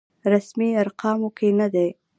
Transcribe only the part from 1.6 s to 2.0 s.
دی.